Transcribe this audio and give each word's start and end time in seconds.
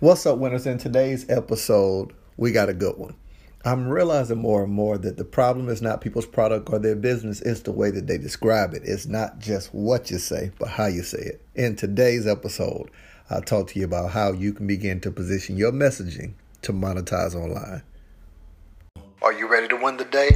What's 0.00 0.26
up, 0.26 0.38
winners? 0.38 0.64
In 0.64 0.78
today's 0.78 1.28
episode, 1.28 2.12
we 2.36 2.52
got 2.52 2.68
a 2.68 2.72
good 2.72 2.96
one. 2.98 3.16
I'm 3.64 3.88
realizing 3.88 4.38
more 4.38 4.62
and 4.62 4.72
more 4.72 4.96
that 4.96 5.16
the 5.16 5.24
problem 5.24 5.68
is 5.68 5.82
not 5.82 6.00
people's 6.00 6.24
product 6.24 6.70
or 6.70 6.78
their 6.78 6.94
business, 6.94 7.40
it's 7.40 7.62
the 7.62 7.72
way 7.72 7.90
that 7.90 8.06
they 8.06 8.16
describe 8.16 8.74
it. 8.74 8.82
It's 8.84 9.06
not 9.06 9.40
just 9.40 9.74
what 9.74 10.08
you 10.08 10.18
say, 10.18 10.52
but 10.60 10.68
how 10.68 10.86
you 10.86 11.02
say 11.02 11.18
it. 11.18 11.42
In 11.56 11.74
today's 11.74 12.28
episode, 12.28 12.92
I'll 13.28 13.42
talk 13.42 13.66
to 13.70 13.78
you 13.80 13.84
about 13.86 14.12
how 14.12 14.30
you 14.30 14.52
can 14.52 14.68
begin 14.68 15.00
to 15.00 15.10
position 15.10 15.56
your 15.56 15.72
messaging 15.72 16.34
to 16.62 16.72
monetize 16.72 17.34
online. 17.34 17.82
Are 19.20 19.32
you 19.32 19.48
ready 19.48 19.66
to 19.66 19.76
win 19.76 19.96
the 19.96 20.04
day? 20.04 20.30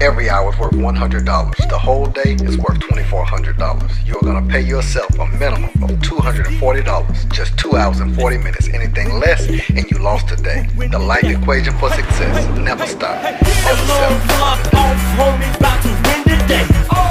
Every 0.00 0.30
hour 0.30 0.52
is 0.52 0.58
worth 0.60 0.74
$100. 0.74 1.68
The 1.68 1.76
whole 1.78 2.06
day 2.06 2.36
is 2.40 2.56
worth 2.56 2.78
$2,400. 2.78 4.06
You're 4.06 4.20
going 4.20 4.46
to 4.46 4.48
pay 4.48 4.60
yourself 4.60 5.10
a 5.18 5.26
minimum 5.26 5.70
of 5.82 5.90
$240. 6.06 7.32
Just 7.32 7.58
2 7.58 7.74
hours 7.74 7.98
and 7.98 8.14
40 8.14 8.38
minutes. 8.38 8.68
Anything 8.68 9.18
less, 9.18 9.48
and 9.70 9.90
you 9.90 9.98
lost 9.98 10.30
a 10.30 10.36
day. 10.36 10.68
The 10.76 10.98
life 11.00 11.24
equation 11.24 11.76
for 11.78 11.90
success. 11.90 12.46
Never 12.58 12.86
stop. 12.86 13.20
Never 13.24 13.44
settle. 13.44 14.18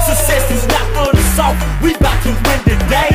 Success 0.08 0.50
is 0.50 0.66
not 0.68 0.88
for 0.96 1.12
the 1.12 1.22
soft. 1.36 1.60
We 1.82 1.94
about 1.94 2.22
to 2.22 2.30
win 2.30 2.60
the 2.64 2.76
day. 2.88 3.12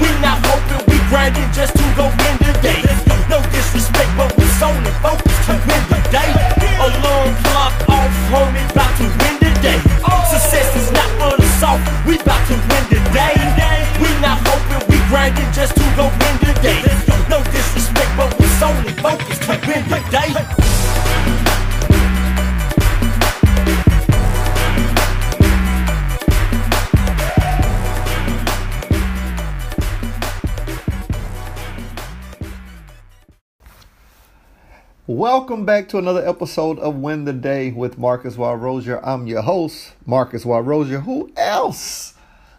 We 0.00 0.08
not 0.24 0.40
hoping, 0.40 0.88
we 0.88 0.96
grinding 1.10 1.52
just 1.52 1.76
to 1.76 1.84
go 2.00 2.08
win 2.08 2.36
the 2.40 2.56
day. 2.64 2.80
No 3.28 3.42
disrespect, 3.52 4.08
but 4.16 4.32
we 4.38 4.44
solely 4.56 4.90
focused 5.04 5.44
to 5.48 5.52
win 5.68 5.82
the 5.92 6.00
we 12.12 12.18
about 12.20 12.46
to 12.46 12.52
win 12.52 12.84
the 12.92 13.00
day. 13.16 13.32
We 13.96 14.08
not 14.20 14.36
hoping, 14.44 14.84
we 14.90 14.98
grinding 15.08 15.50
just 15.52 15.74
to 15.76 15.86
go 15.96 16.04
win 16.20 16.36
the 16.44 16.52
day. 16.60 16.84
No 17.30 17.42
disrespect, 17.44 18.12
but 18.18 18.28
we 18.38 18.46
solely 18.60 18.92
focused 19.00 19.42
to 19.44 19.56
win 19.66 19.82
the 19.88 20.41
Welcome 35.42 35.64
back 35.64 35.88
to 35.88 35.98
another 35.98 36.24
episode 36.24 36.78
of 36.78 36.98
Win 36.98 37.24
the 37.24 37.32
Day 37.32 37.72
with 37.72 37.98
Marcus 37.98 38.36
Y. 38.36 39.00
I'm 39.02 39.26
your 39.26 39.42
host, 39.42 39.92
Marcus 40.06 40.44
Y. 40.44 40.62
Who 40.62 41.32
else? 41.36 42.14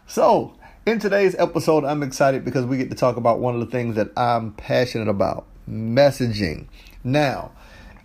So, 0.06 0.54
in 0.84 0.98
today's 0.98 1.34
episode, 1.36 1.86
I'm 1.86 2.02
excited 2.02 2.44
because 2.44 2.66
we 2.66 2.76
get 2.76 2.90
to 2.90 2.94
talk 2.94 3.16
about 3.16 3.38
one 3.38 3.54
of 3.54 3.60
the 3.60 3.68
things 3.68 3.94
that 3.94 4.10
I'm 4.18 4.52
passionate 4.52 5.08
about 5.08 5.46
messaging. 5.66 6.66
Now, 7.02 7.52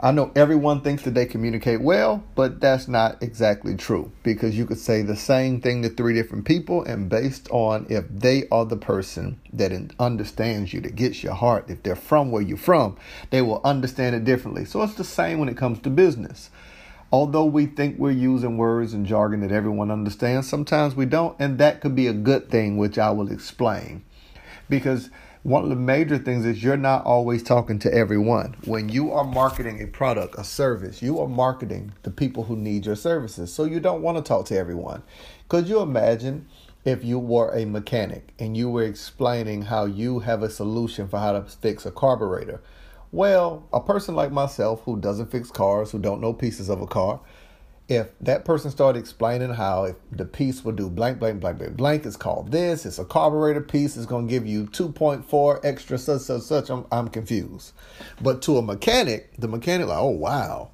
I 0.01 0.11
know 0.11 0.31
everyone 0.33 0.79
thinks 0.79 1.03
that 1.03 1.13
they 1.13 1.25
communicate 1.25 1.81
well, 1.81 2.23
but 2.33 2.61
that's 2.61 2.87
not 2.87 3.21
exactly 3.21 3.75
true 3.75 4.13
because 4.23 4.57
you 4.57 4.65
could 4.65 4.77
say 4.79 5.01
the 5.01 5.17
same 5.17 5.59
thing 5.59 5.81
to 5.81 5.89
three 5.89 6.13
different 6.13 6.45
people, 6.45 6.85
and 6.85 7.09
based 7.09 7.49
on 7.51 7.85
if 7.89 8.05
they 8.07 8.47
are 8.49 8.63
the 8.63 8.77
person 8.77 9.41
that 9.51 9.73
understands 9.99 10.73
you, 10.73 10.79
that 10.81 10.95
gets 10.95 11.21
your 11.21 11.33
heart, 11.33 11.65
if 11.69 11.83
they're 11.83 11.97
from 11.97 12.31
where 12.31 12.41
you're 12.41 12.55
from, 12.55 12.95
they 13.29 13.41
will 13.41 13.59
understand 13.65 14.15
it 14.15 14.23
differently. 14.23 14.63
So 14.63 14.81
it's 14.83 14.93
the 14.93 15.03
same 15.03 15.37
when 15.37 15.49
it 15.49 15.57
comes 15.57 15.79
to 15.79 15.89
business. 15.89 16.49
Although 17.11 17.45
we 17.45 17.65
think 17.65 17.99
we're 17.99 18.11
using 18.11 18.55
words 18.55 18.93
and 18.93 19.05
jargon 19.05 19.41
that 19.41 19.51
everyone 19.51 19.91
understands, 19.91 20.47
sometimes 20.47 20.95
we 20.95 21.07
don't, 21.07 21.35
and 21.39 21.57
that 21.57 21.81
could 21.81 21.95
be 21.95 22.07
a 22.07 22.13
good 22.13 22.49
thing, 22.49 22.77
which 22.77 22.97
I 22.97 23.09
will 23.09 23.29
explain. 23.29 24.05
Because 24.69 25.09
one 25.43 25.63
of 25.63 25.69
the 25.69 25.75
major 25.75 26.17
things 26.17 26.45
is 26.45 26.61
you're 26.61 26.75
not 26.75 27.05
always 27.05 27.41
talking 27.41 27.79
to 27.79 27.93
everyone. 27.93 28.57
When 28.65 28.89
you 28.89 29.13
are 29.13 29.23
marketing 29.23 29.81
a 29.81 29.87
product, 29.87 30.35
a 30.37 30.43
service, 30.43 31.01
you 31.01 31.19
are 31.19 31.29
marketing 31.29 31.93
the 32.03 32.11
people 32.11 32.43
who 32.43 32.57
need 32.57 32.85
your 32.85 32.97
services. 32.97 33.53
So 33.53 33.63
you 33.63 33.79
don't 33.79 34.01
want 34.01 34.17
to 34.17 34.23
talk 34.23 34.45
to 34.47 34.57
everyone. 34.57 35.01
Could 35.47 35.67
you 35.67 35.79
imagine 35.79 36.47
if 36.83 37.05
you 37.05 37.19
were 37.19 37.55
a 37.55 37.65
mechanic 37.65 38.33
and 38.37 38.57
you 38.57 38.69
were 38.69 38.83
explaining 38.83 39.63
how 39.63 39.85
you 39.85 40.19
have 40.19 40.43
a 40.43 40.49
solution 40.49 41.07
for 41.07 41.19
how 41.19 41.31
to 41.31 41.43
fix 41.43 41.85
a 41.85 41.91
carburetor? 41.91 42.61
Well, 43.13 43.65
a 43.71 43.79
person 43.79 44.15
like 44.15 44.33
myself 44.33 44.83
who 44.83 44.99
doesn't 44.99 45.31
fix 45.31 45.49
cars, 45.49 45.91
who 45.91 45.99
don't 45.99 46.21
know 46.21 46.33
pieces 46.33 46.67
of 46.69 46.81
a 46.81 46.87
car, 46.87 47.21
if 47.89 48.11
that 48.21 48.45
person 48.45 48.69
started 48.69 48.99
explaining 48.99 49.55
how 49.55 49.85
if 49.85 49.95
the 50.11 50.23
piece 50.23 50.63
will 50.63 50.73
do 50.73 50.87
blank, 50.89 51.17
blank, 51.17 51.39
blank, 51.39 51.57
blank, 51.57 51.75
blank, 51.75 52.05
it's 52.05 52.15
called 52.15 52.51
this, 52.51 52.85
it's 52.85 52.99
a 52.99 53.03
carburetor 53.03 53.61
piece, 53.61 53.97
it's 53.97 54.05
going 54.05 54.27
to 54.27 54.31
give 54.31 54.45
you 54.45 54.67
2.4 54.67 55.59
extra 55.63 55.97
such, 55.97 56.21
such, 56.21 56.43
such, 56.43 56.69
I'm, 56.69 56.85
I'm 56.91 57.07
confused. 57.07 57.73
But 58.21 58.43
to 58.43 58.57
a 58.57 58.61
mechanic, 58.61 59.35
the 59.39 59.47
mechanic 59.47 59.87
like, 59.87 59.97
oh, 59.97 60.09
wow. 60.09 60.69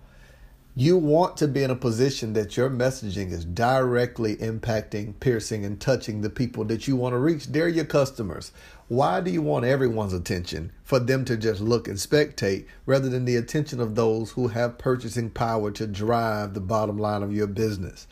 You 0.77 0.97
want 0.97 1.37
to 1.37 1.47
be 1.47 1.63
in 1.63 1.71
a 1.71 1.75
position 1.75 2.33
that 2.33 2.57
your 2.57 2.69
messaging 2.69 3.31
is 3.31 3.45
directly 3.45 4.35
impacting, 4.35 5.17
piercing, 5.21 5.63
and 5.63 5.79
touching 5.79 6.19
the 6.19 6.29
people 6.29 6.65
that 6.65 6.85
you 6.85 6.97
want 6.97 7.13
to 7.13 7.17
reach. 7.17 7.47
They're 7.47 7.69
your 7.69 7.85
customers. 7.85 8.51
Why 8.87 9.19
do 9.19 9.31
you 9.31 9.41
want 9.41 9.65
everyone's 9.65 10.13
attention 10.13 10.71
for 10.83 10.99
them 10.99 11.25
to 11.25 11.35
just 11.37 11.59
look 11.59 11.87
and 11.87 11.97
spectate 11.97 12.67
rather 12.85 13.09
than 13.09 13.25
the 13.25 13.35
attention 13.35 13.79
of 13.79 13.95
those 13.95 14.29
who 14.31 14.49
have 14.49 14.77
purchasing 14.77 15.31
power 15.31 15.71
to 15.71 15.87
drive 15.87 16.53
the 16.53 16.59
bottom 16.59 16.99
line 16.99 17.23
of 17.23 17.33
your 17.33 17.47
business? 17.47 18.05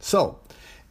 So, 0.00 0.40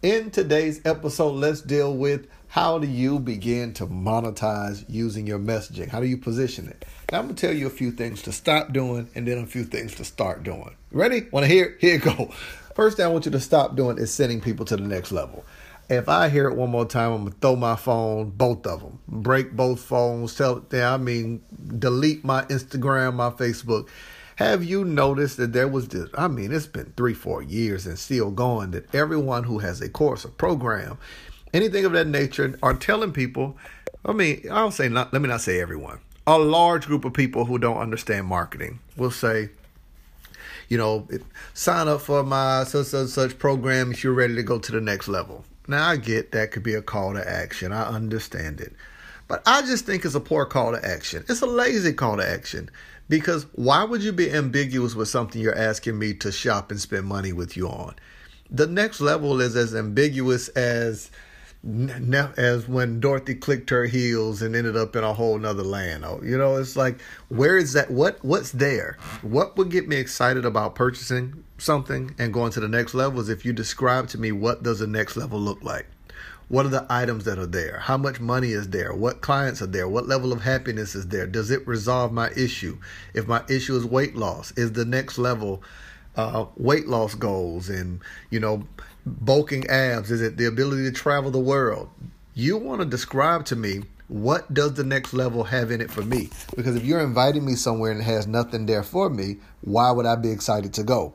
in 0.02 0.32
today's 0.32 0.80
episode, 0.86 1.32
let's 1.32 1.60
deal 1.60 1.94
with 1.94 2.28
how 2.48 2.80
do 2.80 2.88
you 2.88 3.20
begin 3.20 3.74
to 3.74 3.88
monetize 3.88 4.86
using 4.88 5.28
your 5.28 5.40
messaging? 5.40 5.90
How 5.90 6.00
do 6.00 6.08
you 6.08 6.18
position 6.18 6.70
it? 6.70 6.86
Now, 7.12 7.20
I'm 7.20 7.26
going 7.26 7.36
to 7.36 7.48
tell 7.48 7.54
you 7.54 7.68
a 7.68 7.72
few 7.72 7.92
things 7.92 8.22
to 8.22 8.32
stop 8.32 8.72
doing 8.72 9.10
and 9.14 9.28
then 9.28 9.40
a 9.40 9.46
few 9.46 9.66
things 9.66 9.94
to 9.96 10.06
start 10.06 10.44
doing. 10.44 10.78
Ready? 10.92 11.28
Want 11.32 11.46
to 11.46 11.52
hear? 11.52 11.76
Here 11.82 11.96
you 11.96 12.00
go. 12.00 12.32
First 12.76 12.96
thing 12.96 13.06
I 13.06 13.10
want 13.10 13.26
you 13.26 13.32
to 13.32 13.40
stop 13.42 13.76
doing 13.76 13.98
is 13.98 14.14
sending 14.14 14.40
people 14.40 14.64
to 14.68 14.78
the 14.78 14.84
next 14.84 15.12
level. 15.12 15.44
If 15.90 16.10
I 16.10 16.28
hear 16.28 16.50
it 16.50 16.56
one 16.56 16.70
more 16.70 16.86
time, 16.86 17.14
I'm 17.14 17.24
gonna 17.24 17.36
throw 17.40 17.56
my 17.56 17.78
phone, 17.78 18.32
both 18.32 18.68
of 18.68 18.82
them, 18.82 19.00
break 19.08 19.54
both 19.54 19.80
phones. 19.80 20.36
Tell 20.36 20.66
I 20.74 20.98
mean, 20.98 21.42
delete 21.80 22.26
my 22.26 22.44
Instagram, 22.46 23.16
my 23.16 23.30
Facebook. 23.30 23.88
Have 24.36 24.66
you 24.66 24.84
noticed 24.84 25.38
that 25.38 25.54
there 25.54 25.68
was 25.68 25.88
this? 25.88 26.10
I 26.16 26.28
mean, 26.28 26.52
it's 26.52 26.68
been 26.68 26.94
three, 26.98 27.14
four 27.14 27.42
years 27.42 27.88
and 27.88 27.98
still 27.98 28.32
going. 28.32 28.72
That 28.72 28.94
everyone 28.94 29.46
who 29.46 29.60
has 29.60 29.80
a 29.80 29.88
course, 29.88 30.26
a 30.26 30.28
program, 30.28 30.98
anything 31.54 31.86
of 31.86 31.94
that 31.94 32.08
nature, 32.08 32.60
are 32.62 32.74
telling 32.74 33.14
people. 33.14 33.58
I 34.06 34.12
mean, 34.12 34.46
I'll 34.52 34.72
say 34.72 34.90
not. 34.90 35.14
Let 35.14 35.22
me 35.22 35.30
not 35.30 35.42
say 35.42 35.62
everyone. 35.62 36.00
A 36.28 36.38
large 36.38 36.86
group 36.86 37.06
of 37.06 37.14
people 37.14 37.46
who 37.46 37.58
don't 37.58 37.78
understand 37.78 38.28
marketing 38.28 38.80
will 38.98 39.12
say, 39.12 39.50
you 40.68 40.78
know, 40.78 41.08
sign 41.54 41.88
up 41.88 42.02
for 42.02 42.24
my 42.24 42.66
such 42.66 42.88
such 42.88 43.08
such 43.08 43.40
program 43.40 43.94
if 43.94 44.04
you're 44.04 44.12
ready 44.12 44.36
to 44.36 44.44
go 44.44 44.60
to 44.60 44.72
the 44.74 44.82
next 44.82 45.08
level. 45.08 45.46
Now, 45.68 45.90
I 45.90 45.98
get 45.98 46.32
that 46.32 46.52
could 46.52 46.64
be 46.64 46.74
a 46.74 46.82
call 46.82 47.14
to 47.14 47.30
action. 47.30 47.72
I 47.72 47.84
understand 47.84 48.62
it. 48.62 48.74
But 49.28 49.44
I 49.46 49.62
just 49.62 49.86
think 49.86 50.06
it's 50.06 50.16
a 50.16 50.22
poor 50.22 50.46
call 50.46 50.72
to 50.72 50.86
action. 50.86 51.26
It's 51.28 51.42
a 51.42 51.46
lazy 51.46 51.94
call 51.94 52.18
to 52.18 52.28
action. 52.28 52.70
Because 53.10 53.46
why 53.54 53.84
would 53.84 54.02
you 54.02 54.12
be 54.12 54.32
ambiguous 54.32 54.96
with 54.96 55.10
something 55.10 55.42
you're 55.42 55.58
asking 55.58 56.00
me 56.00 56.14
to 56.16 56.32
shop 56.32 56.72
and 56.72 56.80
spend 56.80 57.06
money 57.06 57.34
with 57.34 57.58
you 57.58 57.68
on? 57.68 57.96
The 58.50 58.68
next 58.68 59.02
level 59.02 59.42
is 59.42 59.56
as 59.56 59.76
ambiguous 59.76 60.48
as 60.50 61.12
as 61.68 62.68
when 62.68 63.00
Dorothy 63.00 63.36
clicked 63.36 63.70
her 63.72 63.86
heels 63.86 64.42
and 64.42 64.56
ended 64.56 64.78
up 64.78 64.96
in 64.96 65.04
a 65.04 65.14
whole 65.14 65.38
nother 65.38 65.64
land. 65.64 66.06
Oh, 66.06 66.22
you 66.24 66.38
know, 66.38 66.56
it's 66.56 66.76
like 66.76 67.02
where 67.28 67.58
is 67.58 67.74
that? 67.74 67.92
What 67.92 68.24
what's 68.24 68.52
there? 68.52 68.98
What 69.22 69.58
would 69.58 69.70
get 69.70 69.88
me 69.88 69.98
excited 69.98 70.46
about 70.46 70.76
purchasing 70.76 71.44
something 71.58 72.16
and 72.18 72.34
going 72.34 72.52
to 72.54 72.60
the 72.60 72.68
next 72.68 72.94
level 72.94 73.20
is 73.20 73.30
if 73.30 73.44
you 73.44 73.52
describe 73.52 74.08
to 74.10 74.18
me 74.18 74.32
what 74.32 74.64
does 74.64 74.80
the 74.80 74.88
next 74.88 75.18
level 75.18 75.40
look 75.40 75.62
like. 75.64 75.88
What 76.50 76.66
are 76.66 76.70
the 76.70 76.86
items 76.90 77.26
that 77.26 77.38
are 77.38 77.46
there? 77.46 77.80
How 77.80 77.98
much 77.98 78.22
money 78.22 78.52
is 78.52 78.70
there? 78.70 78.94
What 78.94 79.20
clients 79.20 79.62
are 79.62 79.68
there? 79.68 79.90
What 79.90 80.08
level 80.08 80.32
of 80.32 80.42
happiness 80.42 80.96
is 80.96 81.08
there? 81.08 81.28
Does 81.28 81.52
it 81.52 81.68
resolve 81.68 82.14
my 82.14 82.30
issue? 82.38 82.78
If 83.14 83.28
my 83.28 83.44
issue 83.50 83.76
is 83.76 83.84
weight 83.84 84.16
loss, 84.16 84.52
is 84.52 84.72
the 84.72 84.86
next 84.86 85.18
level 85.18 85.62
uh, 86.18 86.46
weight 86.56 86.88
loss 86.88 87.16
goals 87.16 87.70
and 87.70 88.02
you 88.32 88.40
know 88.40 88.68
bulking 89.08 89.68
abs? 89.68 90.12
Is 90.12 90.22
it 90.22 90.38
the 90.38 90.46
ability 90.46 90.84
to 90.84 90.92
travel 90.92 91.32
the 91.32 91.40
world? 91.40 91.90
You 92.34 92.58
want 92.58 92.82
to 92.82 92.86
describe 92.86 93.46
to 93.46 93.56
me 93.56 93.84
what 94.08 94.54
does 94.54 94.74
the 94.76 94.84
next 94.84 95.14
level 95.14 95.44
have 95.44 95.72
in 95.72 95.82
it 95.82 95.92
for 95.92 96.02
me? 96.02 96.30
Because 96.56 96.76
if 96.76 96.86
you're 96.86 97.02
inviting 97.02 97.46
me 97.46 97.56
somewhere 97.56 97.92
and 97.92 98.00
it 98.00 98.06
has 98.06 98.28
nothing 98.28 98.66
there 98.66 98.84
for 98.84 99.10
me, 99.10 99.38
why 99.62 99.92
would 99.92 100.06
I 100.06 100.16
be 100.16 100.32
excited 100.32 100.74
to 100.76 100.84
go? 100.84 101.14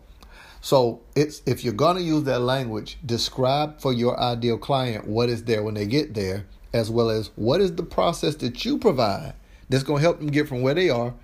So 0.61 1.01
it's 1.17 1.43
if 1.47 1.65
you're 1.65 1.73
gonna 1.73 2.01
use 2.01 2.25
that 2.25 2.41
language, 2.41 2.99
describe 3.05 3.81
for 3.81 3.93
your 3.93 4.19
ideal 4.21 4.59
client 4.59 5.07
what 5.07 5.29
is 5.29 5.45
there 5.45 5.63
when 5.63 5.75
they 5.75 5.87
get 5.87 6.15
there, 6.15 6.47
as 6.73 6.91
well 6.91 7.11
as 7.11 7.31
what 7.35 7.61
is 7.61 7.75
the 7.75 7.83
process 7.83 8.37
that 8.37 8.65
you 8.65 8.79
provide 8.79 9.35
that's 9.69 9.85
gonna 9.85 10.01
help 10.01 10.19
them 10.19 10.29
get 10.29 10.49
from 10.49 10.63
where 10.63 10.75
they 10.75 10.91
are 10.91 11.15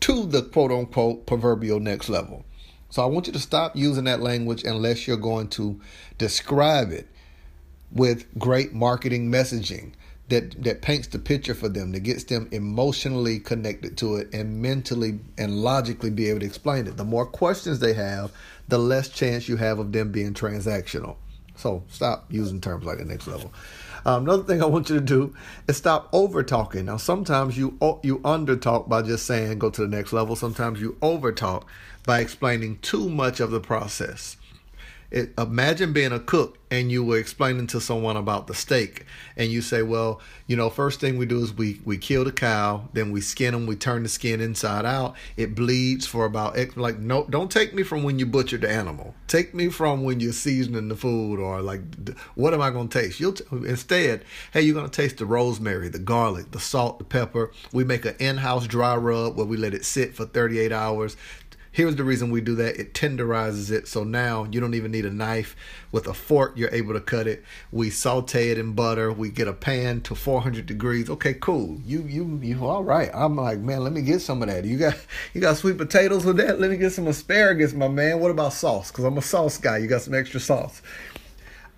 to 0.00 0.26
the 0.26 0.42
quote 0.42 0.72
unquote 0.72 1.26
proverbial 1.26 1.80
next 1.80 2.08
level. 2.08 2.44
So 2.92 3.02
I 3.02 3.06
want 3.06 3.26
you 3.26 3.32
to 3.32 3.38
stop 3.38 3.74
using 3.74 4.04
that 4.04 4.20
language 4.20 4.64
unless 4.64 5.08
you're 5.08 5.16
going 5.16 5.48
to 5.48 5.80
describe 6.18 6.92
it 6.92 7.08
with 7.90 8.26
great 8.38 8.74
marketing 8.74 9.32
messaging. 9.32 9.92
that 10.28 10.62
that 10.62 10.82
paints 10.82 11.08
the 11.08 11.18
picture 11.18 11.54
for 11.54 11.70
them 11.70 11.92
that 11.92 12.00
gets 12.00 12.24
them 12.24 12.48
emotionally 12.52 13.38
connected 13.38 13.96
to 13.96 14.16
it 14.16 14.28
and 14.34 14.60
mentally 14.60 15.20
and 15.38 15.62
logically 15.62 16.10
be 16.10 16.28
able 16.28 16.40
to 16.40 16.46
explain 16.46 16.86
it 16.86 16.98
the 16.98 17.04
more 17.04 17.24
questions 17.26 17.80
they 17.80 17.94
have 17.94 18.30
the 18.68 18.78
less 18.78 19.08
chance 19.08 19.48
you 19.48 19.56
have 19.56 19.78
of 19.78 19.92
them 19.92 20.12
being 20.12 20.34
transactional 20.34 21.16
so 21.62 21.82
stop 21.88 22.26
using 22.28 22.60
terms 22.60 22.84
like 22.84 22.98
the 22.98 23.04
next 23.04 23.26
level. 23.26 23.52
Um, 24.04 24.24
another 24.24 24.42
thing 24.42 24.60
i 24.60 24.66
want 24.66 24.90
you 24.90 24.96
to 24.96 25.04
do 25.04 25.32
is 25.68 25.76
stop 25.76 26.08
over 26.12 26.42
talking 26.42 26.86
now 26.86 26.96
sometimes 26.96 27.56
you 27.56 27.78
you 28.02 28.20
under 28.24 28.56
talk 28.56 28.88
by 28.88 29.00
just 29.00 29.26
saying 29.26 29.60
go 29.60 29.70
to 29.70 29.82
the 29.82 29.96
next 29.96 30.12
level. 30.12 30.34
Sometimes 30.36 30.80
you 30.80 30.96
over 31.00 31.32
talk 31.32 31.68
by 32.04 32.18
explaining 32.20 32.78
too 32.78 33.08
much 33.08 33.38
of 33.38 33.52
the 33.52 33.60
process 33.60 34.36
it, 35.12 35.32
imagine 35.38 35.92
being 35.92 36.12
a 36.12 36.20
cook 36.20 36.58
and 36.70 36.90
you 36.90 37.04
were 37.04 37.18
explaining 37.18 37.66
to 37.68 37.80
someone 37.80 38.16
about 38.16 38.46
the 38.46 38.54
steak 38.54 39.04
and 39.36 39.50
you 39.50 39.60
say 39.60 39.82
well 39.82 40.20
you 40.46 40.56
know 40.56 40.70
first 40.70 41.00
thing 41.00 41.18
we 41.18 41.26
do 41.26 41.42
is 41.42 41.52
we 41.52 41.80
we 41.84 41.98
kill 41.98 42.24
the 42.24 42.32
cow 42.32 42.88
then 42.94 43.12
we 43.12 43.20
skin 43.20 43.52
them 43.52 43.66
we 43.66 43.76
turn 43.76 44.02
the 44.02 44.08
skin 44.08 44.40
inside 44.40 44.84
out. 44.84 45.16
It 45.36 45.54
bleeds 45.54 46.06
for 46.06 46.24
about 46.24 46.56
like 46.76 46.98
no 46.98 47.26
don't 47.28 47.50
take 47.50 47.74
me 47.74 47.82
from 47.82 48.02
when 48.02 48.18
you 48.18 48.26
butchered 48.26 48.62
the 48.62 48.70
animal. 48.70 49.14
Take 49.26 49.54
me 49.54 49.68
from 49.68 50.04
when 50.04 50.20
you're 50.20 50.32
seasoning 50.32 50.88
the 50.88 50.96
food 50.96 51.40
or 51.40 51.62
like 51.62 51.80
what 52.34 52.54
am 52.54 52.60
i 52.60 52.70
going 52.70 52.88
to 52.88 53.00
taste? 53.00 53.20
You'll 53.20 53.32
t- 53.32 53.44
instead 53.50 54.24
hey 54.52 54.62
you're 54.62 54.74
going 54.74 54.88
to 54.88 55.02
taste 55.02 55.18
the 55.18 55.26
rosemary 55.26 55.88
the 55.88 55.98
garlic 55.98 56.50
the 56.50 56.60
salt 56.60 56.98
the 56.98 57.04
pepper. 57.04 57.50
We 57.72 57.84
make 57.84 58.04
an 58.04 58.16
in-house 58.18 58.66
dry 58.66 58.96
rub 58.96 59.36
where 59.36 59.46
we 59.46 59.56
let 59.56 59.74
it 59.74 59.84
sit 59.84 60.14
for 60.14 60.26
38 60.26 60.72
hours 60.72 61.16
Here's 61.74 61.96
the 61.96 62.04
reason 62.04 62.30
we 62.30 62.42
do 62.42 62.54
that 62.56 62.78
it 62.78 62.92
tenderizes 62.92 63.70
it. 63.70 63.88
So 63.88 64.04
now 64.04 64.46
you 64.50 64.60
don't 64.60 64.74
even 64.74 64.92
need 64.92 65.06
a 65.06 65.10
knife. 65.10 65.56
With 65.90 66.06
a 66.06 66.12
fork, 66.12 66.52
you're 66.54 66.72
able 66.72 66.92
to 66.92 67.00
cut 67.00 67.26
it. 67.26 67.42
We 67.70 67.88
saute 67.88 68.50
it 68.50 68.58
in 68.58 68.74
butter. 68.74 69.10
We 69.10 69.30
get 69.30 69.48
a 69.48 69.54
pan 69.54 70.02
to 70.02 70.14
400 70.14 70.66
degrees. 70.66 71.08
Okay, 71.08 71.32
cool. 71.32 71.80
You, 71.86 72.02
you, 72.02 72.38
you, 72.42 72.66
all 72.66 72.84
right. 72.84 73.10
I'm 73.14 73.36
like, 73.36 73.58
man, 73.60 73.82
let 73.84 73.94
me 73.94 74.02
get 74.02 74.20
some 74.20 74.42
of 74.42 74.48
that. 74.50 74.66
You 74.66 74.76
got, 74.76 74.98
you 75.32 75.40
got 75.40 75.56
sweet 75.56 75.78
potatoes 75.78 76.26
with 76.26 76.36
that? 76.36 76.60
Let 76.60 76.70
me 76.70 76.76
get 76.76 76.90
some 76.90 77.06
asparagus, 77.06 77.72
my 77.72 77.88
man. 77.88 78.20
What 78.20 78.30
about 78.30 78.52
sauce? 78.52 78.90
Because 78.90 79.04
I'm 79.04 79.16
a 79.16 79.22
sauce 79.22 79.56
guy. 79.56 79.78
You 79.78 79.86
got 79.86 80.02
some 80.02 80.14
extra 80.14 80.40
sauce. 80.40 80.82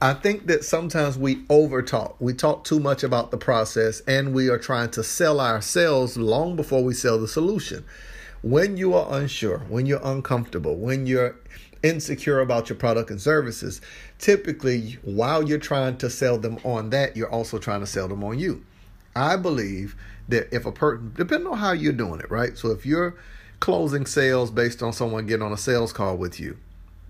I 0.03 0.13
think 0.13 0.49
that 0.49 0.65
sometimes 0.65 1.17
we 1.17 1.45
overtalk. 1.45 2.17
We 2.19 2.35
talk 2.35 2.65
too 2.65 2.81
much 2.81 3.05
about 3.05 3.31
the 3.31 3.39
process 3.39 4.01
and 4.09 4.35
we 4.35 4.49
are 4.49 4.59
trying 4.59 4.91
to 4.91 5.05
sell 5.05 5.41
ourselves 5.41 6.17
long 6.17 6.57
before 6.57 6.83
we 6.83 6.95
sell 6.95 7.21
the 7.21 7.29
solution 7.29 7.85
when 8.45 8.77
you 8.77 8.93
are 8.93 9.19
unsure, 9.19 9.61
when 9.71 9.87
you're 9.87 10.05
uncomfortable, 10.05 10.77
when 10.77 11.07
you're 11.07 11.35
insecure 11.83 12.41
about 12.41 12.69
your 12.69 12.77
product 12.77 13.09
and 13.09 13.19
services, 13.19 13.81
typically 14.19 14.99
while 15.03 15.43
you're 15.43 15.59
trying 15.59 15.97
to 15.97 16.11
sell 16.11 16.37
them 16.37 16.59
on 16.63 16.91
that, 16.91 17.17
you're 17.17 17.31
also 17.31 17.57
trying 17.57 17.81
to 17.81 17.87
sell 17.87 18.07
them 18.07 18.23
on 18.23 18.39
you. 18.39 18.63
I 19.17 19.37
believe 19.37 19.97
that 20.29 20.55
if 20.55 20.67
a 20.67 20.73
person, 20.73 21.15
depending 21.17 21.47
on 21.47 21.57
how 21.57 21.73
you're 21.73 21.95
doing 21.95 22.21
it, 22.21 22.31
right? 22.31 22.57
So 22.59 22.71
if 22.71 22.85
you're 22.85 23.17
closing 23.61 24.05
sales 24.05 24.51
based 24.51 24.83
on 24.83 24.93
someone 24.93 25.25
getting 25.25 25.47
on 25.47 25.53
a 25.53 25.57
sales 25.57 25.95
call 25.95 26.19
with 26.19 26.39
you, 26.39 26.59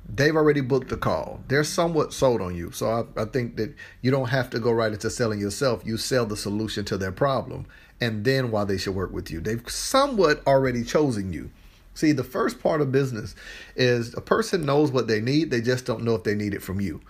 they've 0.08 0.36
already 0.36 0.60
booked 0.60 0.88
the 0.88 0.96
call. 0.96 1.40
They're 1.48 1.64
somewhat 1.64 2.12
sold 2.12 2.42
on 2.42 2.54
you. 2.54 2.70
So 2.70 2.88
I, 3.16 3.22
I 3.22 3.24
think 3.24 3.56
that 3.56 3.74
you 4.02 4.12
don't 4.12 4.28
have 4.28 4.50
to 4.50 4.60
go 4.60 4.70
right 4.70 4.92
into 4.92 5.10
selling 5.10 5.40
yourself. 5.40 5.82
You 5.84 5.96
sell 5.96 6.26
the 6.26 6.36
solution 6.36 6.84
to 6.84 6.96
their 6.96 7.10
problem 7.10 7.66
and 8.04 8.22
then 8.22 8.50
why 8.50 8.64
they 8.64 8.76
should 8.76 8.94
work 8.94 9.12
with 9.12 9.30
you. 9.30 9.40
They've 9.40 9.62
somewhat 9.68 10.46
already 10.46 10.84
chosen 10.84 11.32
you. 11.32 11.50
See, 11.94 12.12
the 12.12 12.24
first 12.24 12.60
part 12.60 12.82
of 12.82 12.92
business 12.92 13.34
is 13.76 14.14
a 14.14 14.20
person 14.20 14.66
knows 14.66 14.90
what 14.90 15.06
they 15.06 15.20
need, 15.20 15.50
they 15.50 15.62
just 15.62 15.86
don't 15.86 16.02
know 16.02 16.14
if 16.14 16.24
they 16.24 16.34
need 16.34 16.52
it 16.52 16.62
from 16.62 16.80
you. 16.80 17.00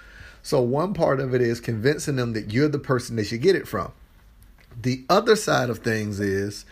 So, 0.43 0.61
one 0.61 0.95
part 0.95 1.21
of 1.21 1.35
it 1.35 1.41
is 1.41 1.59
convincing 1.59 2.17
them 2.17 2.35
that 2.35 2.53
you're 2.53 2.69
the 2.69 2.79
person 2.79 3.17
they 3.17 3.25
should 3.25 3.41
get 3.41 3.57
it 3.57 3.67
from. 3.67 3.93
The 4.81 5.05
other 5.09 5.37
side 5.37 5.71
of 5.71 5.79
things 5.79 6.21
is 6.21 6.65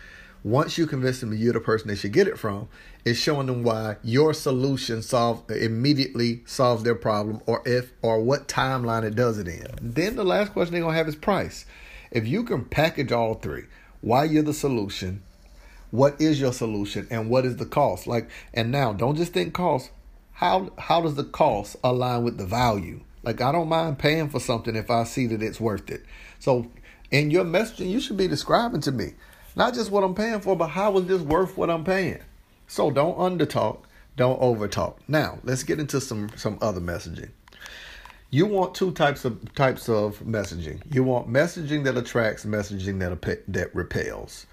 once 0.44 0.76
you 0.76 0.86
convince 0.86 1.20
them 1.20 1.30
that 1.30 1.36
you're 1.36 1.52
the 1.52 1.60
person 1.60 1.88
they 1.88 1.94
should 1.96 2.12
get 2.12 2.28
it 2.28 2.38
from, 2.38 2.68
is 3.04 3.16
showing 3.16 3.46
them 3.46 3.62
why 3.62 3.96
your 4.04 4.34
solution 4.34 5.02
solve 5.02 5.42
immediately 5.50 6.42
solves 6.46 6.82
their 6.84 6.94
problem 6.94 7.40
or 7.46 7.62
if 7.66 7.92
or 8.02 8.20
what 8.20 8.46
timeline 8.46 9.04
it 9.04 9.16
does 9.16 9.38
it 9.38 9.48
in. 9.48 9.66
Then 9.80 10.14
the 10.14 10.24
last 10.24 10.52
question 10.52 10.74
they're 10.74 10.82
gonna 10.82 10.96
have 10.96 11.08
is 11.08 11.16
price. 11.16 11.64
If 12.12 12.26
you 12.26 12.44
can 12.44 12.66
package 12.66 13.10
all 13.10 13.34
three, 13.34 13.64
why 14.02 14.24
you're 14.24 14.42
the 14.42 14.52
solution, 14.52 15.22
what 15.90 16.20
is 16.20 16.40
your 16.40 16.52
solution, 16.52 17.06
and 17.10 17.30
what 17.30 17.46
is 17.46 17.56
the 17.56 17.64
cost. 17.66 18.06
Like, 18.06 18.28
and 18.52 18.70
now 18.70 18.92
don't 18.92 19.16
just 19.16 19.32
think 19.32 19.54
cost. 19.54 19.90
How 20.32 20.70
how 20.76 21.00
does 21.00 21.14
the 21.14 21.24
cost 21.24 21.76
align 21.82 22.24
with 22.24 22.36
the 22.36 22.46
value? 22.46 23.00
Like, 23.22 23.40
I 23.40 23.52
don't 23.52 23.68
mind 23.68 23.98
paying 23.98 24.28
for 24.28 24.40
something 24.40 24.76
if 24.76 24.90
I 24.90 25.04
see 25.04 25.26
that 25.28 25.42
it's 25.42 25.60
worth 25.60 25.88
it. 25.90 26.04
So, 26.40 26.70
in 27.10 27.30
your 27.30 27.44
messaging, 27.44 27.88
you 27.88 28.00
should 28.00 28.16
be 28.16 28.26
describing 28.28 28.80
to 28.82 28.92
me 28.92 29.12
not 29.54 29.74
just 29.74 29.90
what 29.90 30.02
I'm 30.02 30.14
paying 30.14 30.40
for, 30.40 30.56
but 30.56 30.68
how 30.68 30.96
is 30.98 31.06
this 31.06 31.20
worth 31.20 31.56
what 31.56 31.70
I'm 31.70 31.84
paying. 31.84 32.20
So 32.66 32.90
don't 32.90 33.18
undertalk, 33.18 33.80
don't 34.16 34.40
overtalk. 34.40 34.96
Now 35.06 35.38
let's 35.44 35.62
get 35.62 35.78
into 35.78 36.00
some 36.00 36.30
some 36.36 36.58
other 36.60 36.80
messaging 36.80 37.30
you 38.32 38.46
want 38.46 38.74
two 38.74 38.92
types 38.92 39.26
of 39.26 39.54
types 39.54 39.90
of 39.90 40.18
messaging. 40.20 40.80
You 40.90 41.04
want 41.04 41.28
messaging 41.28 41.84
that 41.84 41.98
attracts, 41.98 42.46
messaging 42.46 42.98
that 43.00 43.44
that 43.48 43.74
repels. 43.74 44.46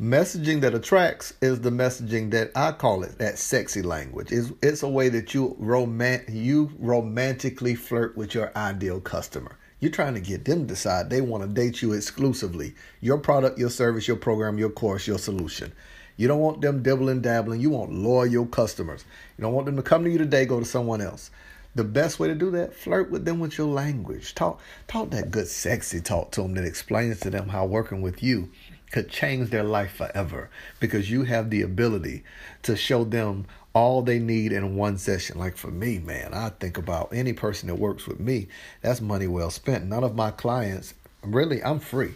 Messaging 0.00 0.62
that 0.62 0.74
attracts 0.74 1.34
is 1.42 1.60
the 1.60 1.70
messaging 1.70 2.30
that 2.30 2.50
I 2.56 2.72
call 2.72 3.02
it 3.02 3.18
that 3.18 3.38
sexy 3.38 3.82
language. 3.82 4.32
It's, 4.32 4.50
it's 4.62 4.82
a 4.82 4.88
way 4.88 5.10
that 5.10 5.34
you 5.34 5.54
romant 5.58 6.30
you 6.30 6.70
romantically 6.78 7.74
flirt 7.74 8.16
with 8.16 8.34
your 8.34 8.50
ideal 8.56 8.98
customer. 8.98 9.58
You're 9.80 9.92
trying 9.92 10.14
to 10.14 10.20
get 10.20 10.46
them 10.46 10.60
to 10.60 10.66
decide 10.66 11.10
they 11.10 11.20
want 11.20 11.42
to 11.42 11.48
date 11.48 11.82
you 11.82 11.92
exclusively. 11.92 12.74
Your 13.02 13.18
product, 13.18 13.58
your 13.58 13.70
service, 13.70 14.08
your 14.08 14.16
program, 14.16 14.56
your 14.56 14.70
course, 14.70 15.06
your 15.06 15.18
solution. 15.18 15.72
You 16.16 16.28
don't 16.28 16.40
want 16.40 16.62
them 16.62 16.82
dibbling 16.82 17.20
dabbling. 17.20 17.60
You 17.60 17.70
want 17.70 17.92
loyal 17.92 18.46
customers. 18.46 19.04
You 19.36 19.42
don't 19.42 19.52
want 19.52 19.66
them 19.66 19.76
to 19.76 19.82
come 19.82 20.02
to 20.04 20.10
you 20.10 20.18
today, 20.18 20.46
go 20.46 20.60
to 20.60 20.66
someone 20.66 21.02
else. 21.02 21.30
The 21.74 21.84
best 21.84 22.18
way 22.18 22.28
to 22.28 22.34
do 22.34 22.50
that, 22.52 22.74
flirt 22.74 23.10
with 23.10 23.24
them 23.24 23.38
with 23.38 23.58
your 23.58 23.68
language. 23.68 24.34
Talk 24.34 24.60
talk 24.86 25.10
that 25.10 25.30
good 25.30 25.48
sexy 25.48 26.00
talk 26.00 26.30
to 26.32 26.42
them 26.42 26.54
that 26.54 26.64
explains 26.64 27.20
to 27.20 27.30
them 27.30 27.48
how 27.48 27.66
working 27.66 28.02
with 28.02 28.22
you 28.22 28.50
could 28.90 29.10
change 29.10 29.50
their 29.50 29.64
life 29.64 29.92
forever 29.92 30.50
because 30.80 31.10
you 31.10 31.24
have 31.24 31.50
the 31.50 31.62
ability 31.62 32.24
to 32.62 32.74
show 32.74 33.04
them 33.04 33.46
all 33.74 34.02
they 34.02 34.18
need 34.18 34.52
in 34.52 34.76
one 34.76 34.98
session. 34.98 35.38
Like 35.38 35.56
for 35.56 35.70
me, 35.70 35.98
man, 35.98 36.32
I 36.34 36.48
think 36.48 36.78
about 36.78 37.10
any 37.12 37.32
person 37.32 37.68
that 37.68 37.76
works 37.76 38.06
with 38.06 38.18
me, 38.18 38.48
that's 38.80 39.00
money 39.00 39.26
well 39.26 39.50
spent. 39.50 39.84
None 39.84 40.04
of 40.04 40.16
my 40.16 40.30
clients, 40.30 40.94
really, 41.22 41.62
I'm 41.62 41.80
free 41.80 42.14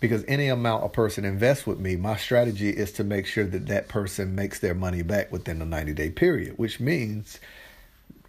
because 0.00 0.24
any 0.26 0.48
amount 0.48 0.84
a 0.84 0.88
person 0.88 1.24
invests 1.24 1.66
with 1.66 1.78
me, 1.78 1.96
my 1.96 2.16
strategy 2.16 2.70
is 2.70 2.92
to 2.92 3.04
make 3.04 3.26
sure 3.26 3.44
that 3.44 3.66
that 3.66 3.88
person 3.88 4.34
makes 4.34 4.58
their 4.58 4.74
money 4.74 5.02
back 5.02 5.30
within 5.32 5.62
a 5.62 5.64
90 5.64 5.94
day 5.94 6.10
period, 6.10 6.58
which 6.58 6.80
means 6.80 7.38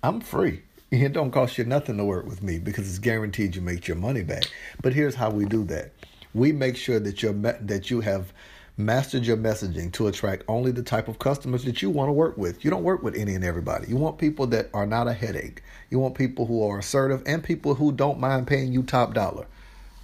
I'm 0.06 0.22
free. 0.22 0.62
It 0.92 1.14
don't 1.14 1.32
cost 1.32 1.58
you 1.58 1.64
nothing 1.64 1.98
to 1.98 2.06
work 2.06 2.28
with 2.28 2.44
me 2.44 2.60
because 2.60 2.88
it's 2.88 3.00
guaranteed 3.00 3.56
you 3.56 3.62
make 3.64 3.88
your 3.88 3.98
money 3.98 4.22
back. 4.22 4.44
But 4.84 4.94
here's 4.94 5.16
how 5.16 5.32
we 5.32 5.46
do 5.46 5.64
that. 5.64 5.94
We 6.36 6.52
make 6.52 6.78
sure 6.78 7.00
that 7.00 7.24
you 7.24 7.34
that 7.62 7.90
you 7.90 8.02
have 8.02 8.32
mastered 8.78 9.26
your 9.26 9.38
messaging 9.38 9.92
to 9.94 10.06
attract 10.06 10.44
only 10.48 10.70
the 10.70 10.84
type 10.84 11.08
of 11.08 11.18
customers 11.18 11.64
that 11.64 11.82
you 11.82 11.90
want 11.90 12.10
to 12.10 12.14
work 12.14 12.38
with. 12.38 12.64
You 12.64 12.70
don't 12.70 12.84
work 12.84 13.02
with 13.02 13.16
any 13.16 13.34
and 13.34 13.44
everybody. 13.44 13.88
You 13.88 13.98
want 13.98 14.20
people 14.20 14.46
that 14.48 14.70
are 14.76 14.86
not 14.86 15.08
a 15.08 15.14
headache. 15.14 15.64
You 15.90 15.98
want 15.98 16.14
people 16.14 16.46
who 16.46 16.62
are 16.70 16.78
assertive 16.78 17.24
and 17.26 17.44
people 17.44 17.74
who 17.74 17.92
don't 17.92 18.20
mind 18.20 18.46
paying 18.46 18.74
you 18.74 18.84
top 18.84 19.16
dollar. 19.16 19.48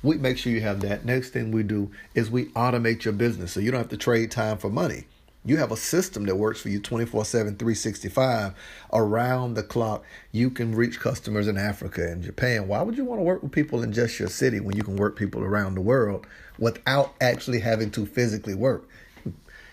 We 0.01 0.17
make 0.17 0.39
sure 0.39 0.51
you 0.51 0.61
have 0.61 0.79
that. 0.79 1.05
Next 1.05 1.29
thing 1.29 1.51
we 1.51 1.61
do 1.61 1.91
is 2.15 2.31
we 2.31 2.45
automate 2.53 3.03
your 3.03 3.13
business 3.13 3.51
so 3.51 3.59
you 3.59 3.69
don't 3.69 3.81
have 3.81 3.89
to 3.89 3.97
trade 3.97 4.31
time 4.31 4.57
for 4.57 4.71
money. 4.71 5.05
You 5.43 5.57
have 5.57 5.71
a 5.71 5.77
system 5.77 6.25
that 6.25 6.35
works 6.35 6.61
for 6.61 6.69
you 6.69 6.79
24 6.79 7.25
7, 7.25 7.55
365 7.55 8.53
around 8.93 9.55
the 9.55 9.63
clock. 9.63 10.03
You 10.31 10.51
can 10.51 10.75
reach 10.75 10.99
customers 10.99 11.47
in 11.47 11.57
Africa 11.57 12.07
and 12.07 12.23
Japan. 12.23 12.67
Why 12.67 12.83
would 12.83 12.95
you 12.95 13.05
want 13.05 13.19
to 13.19 13.23
work 13.23 13.41
with 13.41 13.51
people 13.51 13.81
in 13.81 13.91
just 13.91 14.19
your 14.19 14.29
city 14.29 14.59
when 14.59 14.77
you 14.77 14.83
can 14.83 14.97
work 14.97 15.15
people 15.15 15.41
around 15.41 15.73
the 15.73 15.81
world 15.81 16.27
without 16.59 17.15
actually 17.19 17.59
having 17.59 17.89
to 17.91 18.05
physically 18.05 18.53
work? 18.53 18.87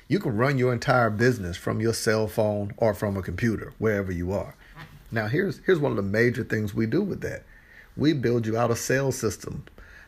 You 0.09 0.19
can 0.21 0.39
run 0.39 0.57
your 0.57 0.73
entire 0.73 1.11
business 1.11 1.59
from 1.59 1.81
your 1.81 1.93
cell 1.93 2.29
phone 2.29 2.73
or 2.79 2.95
from 2.95 3.19
a 3.19 3.23
computer, 3.23 3.75
wherever 3.77 4.11
you 4.11 4.33
are. 4.33 4.55
Now, 5.13 5.27
here's, 5.27 5.61
here's 5.67 5.79
one 5.79 5.93
of 5.93 5.97
the 5.97 6.03
major 6.03 6.45
things 6.45 6.73
we 6.73 6.87
do 6.87 7.03
with 7.03 7.21
that 7.21 7.43
we 7.95 8.13
build 8.15 8.47
you 8.47 8.57
out 8.57 8.71
a 8.71 8.77
sales 8.77 9.19
system 9.19 9.65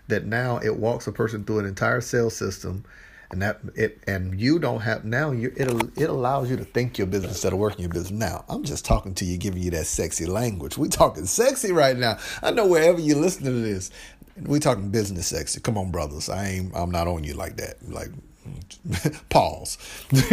that 0.08 0.24
now 0.24 0.58
it 0.58 0.76
walks 0.76 1.06
a 1.06 1.12
person 1.12 1.44
through 1.44 1.58
an 1.58 1.66
entire 1.66 2.00
sales 2.00 2.36
system 2.36 2.84
and 3.30 3.42
that 3.42 3.60
it 3.76 4.02
and 4.06 4.40
you 4.40 4.58
don't 4.58 4.80
have 4.80 5.04
now 5.04 5.30
you 5.30 5.52
it 5.56 5.68
it 5.96 6.10
allows 6.10 6.50
you 6.50 6.56
to 6.56 6.64
think 6.64 6.98
your 6.98 7.06
business 7.06 7.32
instead 7.32 7.52
of 7.52 7.58
working 7.58 7.80
your 7.82 7.90
business. 7.90 8.10
Now 8.10 8.44
I'm 8.48 8.64
just 8.64 8.84
talking 8.84 9.14
to 9.16 9.24
you, 9.24 9.38
giving 9.38 9.62
you 9.62 9.70
that 9.72 9.86
sexy 9.86 10.26
language. 10.26 10.76
We 10.76 10.88
talking 10.88 11.26
sexy 11.26 11.72
right 11.72 11.96
now. 11.96 12.18
I 12.42 12.50
know 12.50 12.66
wherever 12.66 13.00
you're 13.00 13.18
listening 13.18 13.52
to 13.54 13.60
this, 13.60 13.90
we 14.42 14.58
talking 14.58 14.90
business 14.90 15.28
sexy. 15.28 15.60
Come 15.60 15.78
on, 15.78 15.90
brothers. 15.90 16.28
I 16.28 16.48
ain't. 16.48 16.72
I'm 16.74 16.90
not 16.90 17.06
on 17.08 17.24
you 17.24 17.34
like 17.34 17.56
that. 17.58 17.76
Like 17.88 18.10
pause. 19.28 19.78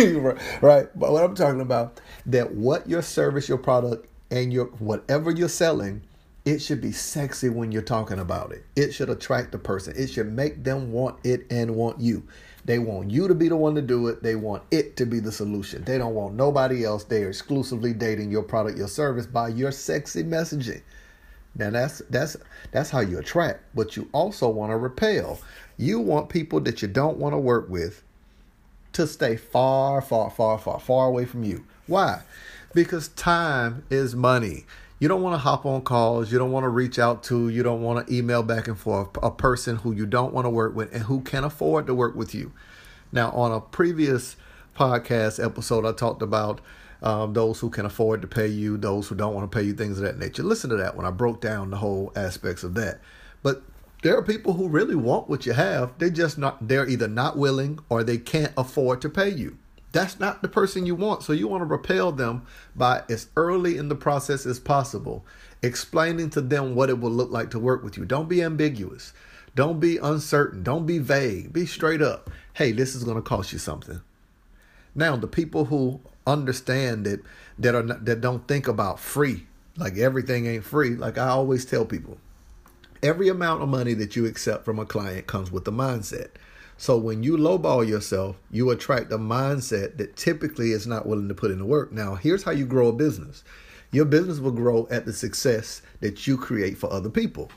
right. 0.62 0.88
But 0.96 1.12
what 1.12 1.24
I'm 1.24 1.36
talking 1.36 1.62
about 1.62 2.02
that 2.26 2.54
what 2.54 2.90
your 2.90 3.02
service, 3.02 3.48
your 3.48 3.58
product, 3.60 4.08
and 4.32 4.52
your 4.52 4.66
whatever 4.80 5.32
you're 5.32 5.50
selling 5.50 6.02
It 6.46 6.60
should 6.60 6.82
be 6.82 6.94
sexy 6.94 7.50
when 7.50 7.72
you're 7.72 7.82
talking 7.82 8.20
about 8.20 8.52
it. 8.54 8.66
It 8.76 8.94
should 8.94 9.10
attract 9.10 9.52
the 9.52 9.60
person. 9.60 9.94
It 9.98 10.08
should 10.10 10.32
make 10.32 10.64
them 10.64 10.92
want 10.92 11.20
it 11.26 11.46
and 11.52 11.76
want 11.76 12.00
you. 12.00 12.24
They 12.68 12.80
want 12.80 13.10
you 13.10 13.30
to 13.30 13.34
be 13.34 13.48
the 13.48 13.56
one 13.56 13.76
to 13.76 13.82
do 13.82 14.10
it. 14.10 14.22
They 14.22 14.36
want 14.36 14.62
it 14.72 14.98
to 14.98 15.06
be 15.06 15.22
the 15.22 15.32
solution. 15.32 15.86
They 15.86 15.98
don't 15.98 16.14
want 16.14 16.36
nobody 16.36 16.84
else. 16.84 17.06
They're 17.06 17.30
exclusively 17.30 17.94
dating 17.94 18.30
your 18.30 18.44
product, 18.44 18.78
your 18.78 18.90
service 18.90 19.26
by 19.26 19.48
your 19.48 19.72
sexy 19.72 20.22
messaging. 20.24 20.82
Now 21.56 21.70
that's 21.70 22.02
that's 22.10 22.36
that's 22.74 22.90
how 22.90 23.00
you 23.00 23.20
attract, 23.20 23.64
but 23.74 23.96
you 23.96 24.10
also 24.12 24.50
want 24.50 24.72
to 24.72 24.78
repel. 24.78 25.40
You 25.78 26.02
want 26.02 26.28
people 26.28 26.60
that 26.62 26.82
you 26.82 26.90
don't 26.90 27.18
want 27.18 27.34
to 27.34 27.40
work 27.40 27.70
with 27.70 28.04
to 28.94 29.08
stay 29.08 29.38
far, 29.38 30.02
far, 30.02 30.30
far, 30.30 30.58
far, 30.58 30.82
far 30.82 31.08
away 31.08 31.24
from 31.24 31.44
you. 31.44 31.64
Why? 31.88 32.22
Because 32.74 33.08
time 33.10 33.86
is 33.90 34.14
money. 34.14 34.66
You 35.00 35.08
don't 35.08 35.22
want 35.22 35.36
to 35.36 35.38
hop 35.38 35.66
on 35.66 35.82
calls. 35.82 36.32
You 36.32 36.40
don't 36.40 36.52
want 36.52 36.64
to 36.64 36.70
reach 36.70 36.98
out 36.98 37.22
to. 37.26 37.50
You 37.50 37.62
don't 37.62 37.84
want 37.84 38.08
to 38.08 38.14
email 38.14 38.42
back 38.42 38.68
and 38.68 38.78
forth 38.78 39.10
a 39.22 39.30
person 39.30 39.76
who 39.78 39.92
you 39.92 40.08
don't 40.08 40.34
want 40.34 40.46
to 40.46 40.50
work 40.50 40.76
with 40.76 40.92
and 40.92 41.04
who 41.04 41.22
can 41.22 41.44
afford 41.44 41.86
to 41.86 41.94
work 41.94 42.16
with 42.16 42.34
you. 42.34 42.52
Now, 43.12 43.30
on 43.32 43.52
a 43.52 43.62
previous 43.62 44.38
podcast 44.76 45.44
episode, 45.44 45.86
I 45.86 45.92
talked 45.92 46.24
about 46.24 46.62
um, 47.04 47.34
those 47.34 47.60
who 47.60 47.70
can 47.70 47.86
afford 47.86 48.22
to 48.22 48.28
pay 48.28 48.48
you, 48.48 48.76
those 48.76 49.08
who 49.08 49.14
don't 49.14 49.36
want 49.36 49.50
to 49.52 49.56
pay 49.56 49.64
you, 49.64 49.74
things 49.74 50.00
of 50.00 50.04
that 50.04 50.18
nature. 50.18 50.42
Listen 50.42 50.72
to 50.72 50.78
that 50.78 50.98
when 50.98 51.06
I 51.06 51.12
broke 51.12 51.42
down 51.42 51.70
the 51.70 51.78
whole 51.78 52.12
aspects 52.16 52.64
of 52.64 52.74
that. 52.74 53.00
But 53.44 53.62
there 54.02 54.18
are 54.18 54.24
people 54.24 54.54
who 54.54 54.68
really 54.68 54.96
want 54.96 55.30
what 55.30 55.46
you 55.46 55.54
have. 55.54 55.96
They 56.00 56.10
just 56.10 56.40
not. 56.40 56.68
They're 56.68 56.90
either 56.90 57.08
not 57.08 57.38
willing 57.38 57.80
or 57.88 58.04
they 58.04 58.18
can't 58.18 58.54
afford 58.58 59.02
to 59.02 59.10
pay 59.10 59.30
you. 59.30 59.60
That's 59.98 60.20
not 60.20 60.44
the 60.44 60.48
person 60.48 60.86
you 60.86 60.94
want. 60.94 61.24
So 61.24 61.34
you 61.34 61.48
want 61.48 61.62
to 61.62 61.66
repel 61.66 62.12
them 62.12 62.44
by 62.76 63.02
as 63.10 63.30
early 63.36 63.78
in 63.78 63.90
the 63.90 63.96
process 63.96 64.46
as 64.46 64.60
possible, 64.60 65.26
explaining 65.64 66.30
to 66.32 66.42
them 66.42 66.76
what 66.76 66.92
it 66.92 67.00
will 67.00 67.10
look 67.10 67.32
like 67.32 67.50
to 67.50 67.60
work 67.60 67.84
with 67.84 67.98
you. 67.98 68.06
Don't 68.06 68.30
be 68.30 68.44
ambiguous. 68.44 69.12
Don't 69.56 69.80
be 69.80 69.98
uncertain. 69.98 70.62
Don't 70.62 70.86
be 70.86 71.00
vague. 71.00 71.52
Be 71.52 71.66
straight 71.66 72.04
up. 72.04 72.30
Hey, 72.54 72.74
this 72.74 72.94
is 72.94 73.04
going 73.04 73.16
to 73.16 73.24
cost 73.24 73.52
you 73.52 73.58
something. 73.58 74.02
Now, 74.94 75.16
the 75.16 75.26
people 75.26 75.66
who 75.66 76.00
understand 76.28 77.08
it, 77.08 77.22
that 77.58 77.74
are 77.74 77.82
not, 77.82 78.06
that 78.06 78.22
don't 78.22 78.48
think 78.48 78.68
about 78.68 79.00
free, 79.00 79.48
like 79.78 79.98
everything 79.98 80.46
ain't 80.46 80.64
free. 80.64 80.92
Like 80.92 81.18
I 81.18 81.30
always 81.30 81.66
tell 81.66 81.86
people, 81.86 82.20
every 83.02 83.30
amount 83.30 83.64
of 83.64 83.70
money 83.70 83.96
that 83.96 84.16
you 84.16 84.28
accept 84.28 84.64
from 84.64 84.78
a 84.78 84.86
client 84.86 85.26
comes 85.26 85.52
with 85.52 85.68
a 85.68 85.72
mindset. 85.72 86.30
So 86.78 86.96
when 86.96 87.24
you 87.24 87.38
lowball 87.38 87.88
yourself, 87.88 88.38
you 88.52 88.70
attract 88.70 89.12
a 89.12 89.18
mindset 89.18 89.98
that 89.98 90.16
typically 90.16 90.72
is 90.72 90.86
not 90.86 91.08
willing 91.08 91.28
to 91.28 91.34
put 91.34 91.50
in 91.50 91.58
the 91.58 91.66
work. 91.66 91.92
Now, 91.92 92.16
here's 92.16 92.44
how 92.44 92.52
you 92.52 92.66
grow 92.68 92.88
a 92.88 92.94
business. 92.94 93.44
Your 93.92 94.06
business 94.06 94.40
will 94.40 94.52
grow 94.52 94.88
at 94.92 95.06
the 95.06 95.14
success 95.14 95.82
that 96.02 96.28
you 96.28 96.38
create 96.38 96.78
for 96.78 96.92
other 96.94 97.10
people. 97.10 97.50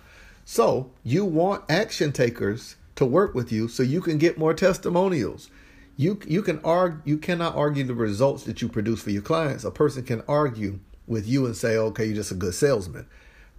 So, 0.46 0.90
you 1.04 1.26
want 1.26 1.70
action 1.70 2.12
takers 2.12 2.76
to 2.96 3.04
work 3.04 3.34
with 3.34 3.52
you 3.52 3.68
so 3.68 3.82
you 3.82 4.00
can 4.00 4.16
get 4.16 4.38
more 4.38 4.54
testimonials. 4.54 5.50
You 5.96 6.18
you 6.26 6.40
can 6.42 6.60
argue 6.64 7.00
you 7.04 7.18
cannot 7.18 7.56
argue 7.56 7.84
the 7.84 7.94
results 7.94 8.44
that 8.44 8.62
you 8.62 8.68
produce 8.68 9.02
for 9.02 9.10
your 9.10 9.22
clients. 9.22 9.64
A 9.64 9.70
person 9.70 10.02
can 10.02 10.22
argue 10.26 10.78
with 11.06 11.28
you 11.28 11.44
and 11.44 11.54
say, 11.54 11.76
"Okay, 11.76 12.06
you're 12.06 12.14
just 12.14 12.30
a 12.32 12.34
good 12.34 12.54
salesman." 12.54 13.06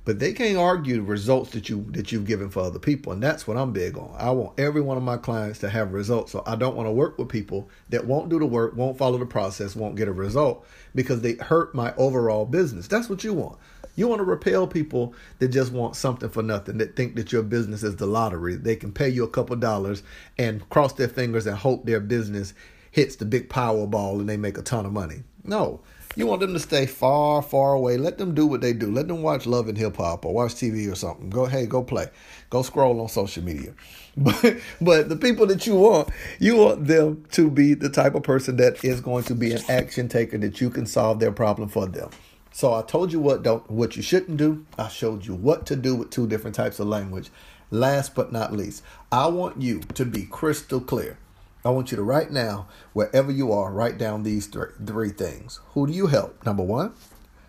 But 0.04 0.20
they 0.20 0.34
can't 0.34 0.58
argue 0.58 0.96
the 0.96 1.02
results 1.02 1.52
that 1.52 1.70
you 1.70 1.86
that 1.92 2.12
you've 2.12 2.26
given 2.26 2.50
for 2.50 2.62
other 2.62 2.80
people 2.80 3.12
and 3.12 3.22
that's 3.22 3.48
what 3.48 3.58
i'm 3.58 3.72
big 3.72 3.98
on. 3.98 4.14
I 4.18 4.32
want 4.32 4.60
every 4.60 4.82
one 4.82 4.98
of 4.98 5.04
my 5.04 5.18
clients 5.18 5.60
to 5.60 5.70
have 5.70 5.94
results 5.94 6.32
so 6.32 6.44
i 6.46 6.56
don't 6.56 6.76
want 6.76 6.88
to 6.88 6.92
work 6.92 7.18
with 7.18 7.30
people 7.30 7.70
that 7.90 8.06
won't 8.06 8.30
do 8.30 8.40
the 8.40 8.46
work 8.46 8.76
won't 8.76 8.98
follow 8.98 9.18
the 9.18 9.26
process 9.26 9.76
won't 9.76 9.96
get 9.96 10.08
a 10.08 10.14
result 10.14 10.66
because 10.96 11.22
they 11.22 11.34
hurt 11.34 11.74
my 11.74 11.94
overall 11.96 12.46
business. 12.46 12.88
That's 12.88 13.10
what 13.10 13.24
you 13.24 13.34
want. 13.34 13.58
You 13.96 14.08
want 14.08 14.20
to 14.20 14.26
repel 14.26 14.68
people 14.68 15.14
that 15.40 15.50
just 15.50 15.72
want 15.72 15.96
something 15.96 16.30
for 16.30 16.42
nothing 16.42 16.78
that 16.78 16.96
think 16.96 17.16
that 17.16 17.32
your 17.32 17.44
business 17.44 17.84
is 17.84 17.98
the 17.98 18.06
lottery. 18.06 18.56
They 18.56 18.76
can 18.76 18.92
pay 18.92 19.10
you 19.10 19.24
a 19.24 19.30
couple 19.30 19.56
dollars 19.58 20.02
and 20.38 20.68
cross 20.70 20.94
their 20.94 21.10
fingers 21.10 21.46
and 21.46 21.58
hope 21.58 21.86
their 21.86 22.00
business 22.00 22.54
hits 22.90 23.18
the 23.18 23.26
big 23.26 23.50
powerball 23.50 24.20
and 24.20 24.30
they 24.30 24.38
make 24.38 24.58
a 24.58 24.62
ton 24.62 24.86
of 24.86 24.94
money. 24.94 25.24
No 25.44 25.82
you 26.16 26.28
want 26.28 26.42
them 26.42 26.54
to 26.54 26.60
stay 26.60 26.86
far, 26.86 27.42
far 27.42 27.74
away. 27.74 27.98
Let 27.98 28.18
them 28.18 28.34
do 28.34 28.46
what 28.46 28.62
they 28.62 28.74
do. 28.74 28.92
Let 28.92 29.08
them 29.08 29.22
watch 29.22 29.46
Love 29.46 29.70
and 29.70 29.78
Hip 29.78 29.96
Hop 29.98 30.26
or 30.26 30.34
watch 30.34 30.56
TV 30.56 30.92
or 30.92 30.96
something. 30.96 31.30
Go, 31.30 31.46
hey, 31.46 31.66
go 31.66 31.84
play. 31.84 32.10
Go 32.50 32.64
scroll 32.64 33.00
on 33.02 33.10
social 33.10 33.44
media. 33.44 33.74
But, 34.18 34.58
but 34.82 35.08
the 35.08 35.16
people 35.16 35.46
that 35.48 35.66
you 35.66 35.78
want, 35.78 36.10
you 36.38 36.58
want 36.58 36.86
them 36.86 37.24
to 37.32 37.50
be 37.50 37.76
the 37.76 37.88
type 37.88 38.14
of 38.14 38.24
person 38.24 38.58
that 38.58 38.84
is 38.84 39.00
going 39.00 39.24
to 39.24 39.36
be 39.36 39.54
an 39.54 39.62
action 39.70 40.10
taker 40.10 40.38
that 40.40 40.60
you 40.60 40.70
can 40.70 40.86
solve 40.86 41.22
their 41.22 41.32
problem 41.32 41.70
for 41.70 41.86
them. 41.86 42.10
So 42.52 42.74
I 42.74 42.82
told 42.82 43.14
you 43.14 43.22
what 43.22 43.42
don't 43.42 43.72
what 43.72 43.96
you 43.96 44.02
shouldn't 44.02 44.36
do. 44.36 44.66
I 44.78 44.90
showed 44.90 45.26
you 45.26 45.34
what 45.34 45.66
to 45.68 45.78
do 45.78 45.96
with 45.96 46.10
two 46.10 46.28
different 46.28 46.58
types 46.58 46.80
of 46.82 46.88
language. 46.88 47.30
Last 47.70 48.14
but 48.14 48.34
not 48.34 48.52
least, 48.52 48.84
I 49.14 49.28
want 49.28 49.62
you 49.62 49.80
to 49.94 50.04
be 50.04 50.24
crystal 50.26 50.82
clear. 50.82 51.18
I 51.64 51.70
want 51.70 51.92
you 51.92 51.98
to 51.98 52.04
right 52.04 52.32
now, 52.32 52.68
wherever 52.94 53.32
you 53.32 53.52
are, 53.52 53.72
write 53.72 54.00
down 54.00 54.24
these 54.24 54.48
three, 54.48 54.70
three 54.84 55.10
things. 55.10 55.60
Who 55.74 55.86
do 55.86 55.94
you 55.94 56.08
help? 56.08 56.44
Number 56.44 56.64
one, 56.64 56.94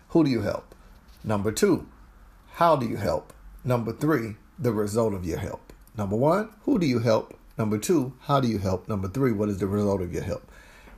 who 0.09 0.23
do 0.23 0.29
you 0.29 0.41
help? 0.41 0.75
Number 1.23 1.51
two, 1.51 1.87
how 2.53 2.75
do 2.75 2.85
you 2.87 2.97
help? 2.97 3.33
Number 3.63 3.91
three, 3.91 4.35
the 4.59 4.71
result 4.71 5.15
of 5.15 5.25
your 5.25 5.39
help. 5.39 5.73
Number 5.97 6.15
one, 6.15 6.49
who 6.61 6.77
do 6.77 6.85
you 6.85 6.99
help? 6.99 7.35
Number 7.57 7.79
two, 7.79 8.13
how 8.21 8.39
do 8.39 8.47
you 8.47 8.59
help? 8.59 8.87
Number 8.87 9.07
three, 9.07 9.31
what 9.31 9.49
is 9.49 9.57
the 9.57 9.67
result 9.67 10.01
of 10.01 10.13
your 10.13 10.23
help? 10.23 10.47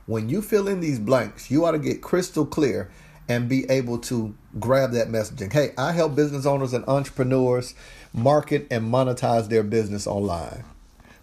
When 0.04 0.28
you 0.28 0.42
fill 0.42 0.68
in 0.68 0.80
these 0.80 0.98
blanks, 0.98 1.50
you 1.50 1.64
ought 1.64 1.72
to 1.72 1.78
get 1.78 2.02
crystal 2.02 2.44
clear 2.44 2.90
and 3.28 3.48
be 3.48 3.68
able 3.70 3.98
to 3.98 4.34
grab 4.60 4.92
that 4.92 5.08
messaging. 5.08 5.52
Hey, 5.52 5.72
I 5.78 5.92
help 5.92 6.14
business 6.14 6.44
owners 6.44 6.74
and 6.74 6.84
entrepreneurs 6.86 7.74
market 8.12 8.66
and 8.70 8.92
monetize 8.92 9.48
their 9.48 9.62
business 9.62 10.06
online 10.06 10.64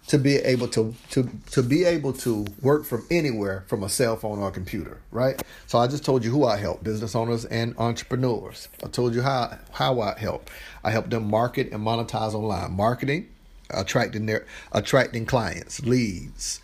to 0.06 0.18
be 0.18 0.36
able 0.36 0.68
to 0.68 0.94
to 1.10 1.30
to 1.50 1.62
be 1.62 1.84
able 1.84 2.12
to 2.12 2.46
work 2.60 2.84
from 2.84 3.06
anywhere 3.10 3.64
from 3.66 3.82
a 3.82 3.88
cell 3.88 4.16
phone 4.16 4.38
or 4.38 4.48
a 4.48 4.52
computer, 4.52 4.98
right? 5.10 5.42
So 5.66 5.78
I 5.78 5.86
just 5.86 6.04
told 6.04 6.24
you 6.24 6.30
who 6.30 6.44
I 6.44 6.56
help, 6.58 6.84
business 6.84 7.14
owners 7.14 7.44
and 7.46 7.74
entrepreneurs. 7.78 8.68
I 8.82 8.88
told 8.88 9.14
you 9.14 9.22
how 9.22 9.58
how 9.72 10.00
I 10.00 10.18
help. 10.18 10.50
I 10.82 10.90
help 10.90 11.10
them 11.10 11.28
market 11.28 11.72
and 11.72 11.84
monetize 11.84 12.34
online. 12.34 12.72
Marketing, 12.72 13.28
attracting 13.70 14.26
their 14.26 14.46
attracting 14.72 15.24
clients, 15.24 15.80
leads, 15.80 16.60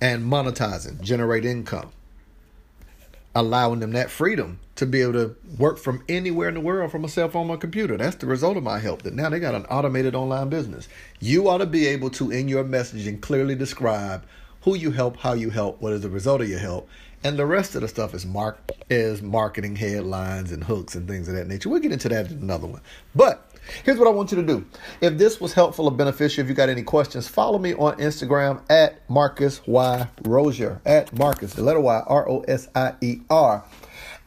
and 0.00 0.24
monetizing, 0.24 1.00
generate 1.00 1.44
income. 1.44 1.92
Allowing 3.38 3.78
them 3.78 3.92
that 3.92 4.10
freedom 4.10 4.58
to 4.74 4.84
be 4.84 5.00
able 5.00 5.12
to 5.12 5.36
work 5.58 5.78
from 5.78 6.02
anywhere 6.08 6.48
in 6.48 6.54
the 6.54 6.60
world 6.60 6.90
from 6.90 7.04
a 7.04 7.08
cell 7.08 7.28
phone 7.28 7.48
or 7.50 7.56
computer. 7.56 7.96
That's 7.96 8.16
the 8.16 8.26
result 8.26 8.56
of 8.56 8.64
my 8.64 8.80
help. 8.80 9.02
That 9.02 9.14
now 9.14 9.28
they 9.28 9.38
got 9.38 9.54
an 9.54 9.64
automated 9.66 10.16
online 10.16 10.48
business. 10.48 10.88
You 11.20 11.48
ought 11.48 11.58
to 11.58 11.66
be 11.66 11.86
able 11.86 12.10
to, 12.10 12.32
in 12.32 12.48
your 12.48 12.64
messaging, 12.64 13.20
clearly 13.20 13.54
describe 13.54 14.24
who 14.62 14.74
you 14.74 14.90
help, 14.90 15.18
how 15.18 15.34
you 15.34 15.50
help, 15.50 15.80
what 15.80 15.92
is 15.92 16.00
the 16.00 16.10
result 16.10 16.40
of 16.40 16.48
your 16.48 16.58
help, 16.58 16.88
and 17.22 17.38
the 17.38 17.46
rest 17.46 17.76
of 17.76 17.82
the 17.82 17.88
stuff 17.88 18.12
is 18.12 18.26
mark 18.26 18.58
is 18.90 19.22
marketing 19.22 19.76
headlines 19.76 20.50
and 20.50 20.64
hooks 20.64 20.96
and 20.96 21.06
things 21.06 21.28
of 21.28 21.34
that 21.34 21.46
nature. 21.46 21.68
We'll 21.68 21.80
get 21.80 21.92
into 21.92 22.08
that 22.08 22.30
in 22.30 22.38
another 22.38 22.66
one. 22.66 22.80
But 23.14 23.47
here's 23.84 23.98
what 23.98 24.08
I 24.08 24.10
want 24.10 24.32
you 24.32 24.36
to 24.36 24.46
do. 24.46 24.66
If 25.00 25.18
this 25.18 25.40
was 25.40 25.52
helpful 25.52 25.86
or 25.86 25.92
beneficial, 25.92 26.42
if 26.42 26.48
you 26.48 26.54
got 26.54 26.68
any 26.68 26.82
questions, 26.82 27.28
follow 27.28 27.58
me 27.58 27.74
on 27.74 27.96
Instagram 27.98 28.62
at 28.70 29.08
Marcus 29.08 29.60
Y 29.66 30.08
Rosier 30.22 30.80
at 30.84 31.16
Marcus, 31.16 31.54
the 31.54 31.62
letter 31.62 31.80
Y 31.80 32.02
R 32.06 32.28
O 32.28 32.40
S 32.40 32.68
I 32.74 32.94
E 33.00 33.20
R 33.30 33.64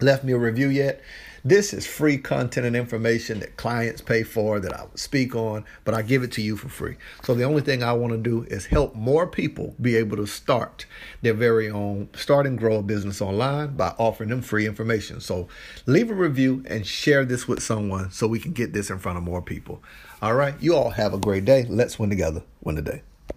left 0.00 0.24
me 0.24 0.32
a 0.32 0.38
review 0.38 0.68
yet, 0.68 1.02
This 1.44 1.72
is 1.72 1.86
free 1.86 2.18
content 2.18 2.66
and 2.66 2.74
information 2.74 3.38
that 3.40 3.56
clients 3.56 4.00
pay 4.00 4.24
for 4.24 4.58
that 4.58 4.74
I 4.74 4.86
speak 4.96 5.36
on, 5.36 5.64
but 5.84 5.94
I 5.94 6.02
give 6.02 6.24
it 6.24 6.32
to 6.32 6.42
you 6.42 6.56
for 6.56 6.68
free. 6.68 6.96
So 7.22 7.34
the 7.34 7.44
only 7.44 7.62
thing 7.62 7.82
I 7.82 7.92
want 7.92 8.12
to 8.12 8.18
do 8.18 8.42
is 8.50 8.66
help 8.66 8.96
more 8.96 9.26
people 9.26 9.74
be 9.80 9.94
able 9.96 10.16
to 10.16 10.26
start 10.26 10.84
their 11.22 11.34
very 11.34 11.70
own 11.70 12.08
start 12.14 12.46
and 12.46 12.58
grow 12.58 12.78
a 12.78 12.82
business 12.82 13.22
online 13.22 13.76
by 13.76 13.94
offering 13.98 14.30
them 14.30 14.42
free 14.42 14.66
information. 14.66 15.20
So 15.20 15.48
leave 15.86 16.10
a 16.10 16.14
review 16.14 16.64
and 16.66 16.86
share 16.86 17.24
this 17.24 17.46
with 17.46 17.62
someone 17.62 18.10
so 18.10 18.26
we 18.26 18.40
can 18.40 18.52
get 18.52 18.72
this 18.72 18.90
in 18.90 18.98
front 18.98 19.16
of 19.16 19.24
more 19.24 19.40
people. 19.40 19.82
All 20.20 20.34
right. 20.34 20.54
You 20.60 20.74
all 20.74 20.90
have 20.90 21.14
a 21.14 21.18
great 21.18 21.44
day. 21.44 21.66
Let's 21.68 21.98
win 21.98 22.10
together. 22.10 22.42
Win 22.62 22.74
the 22.74 22.82
day. 22.82 23.02